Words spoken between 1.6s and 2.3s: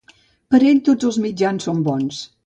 són bons.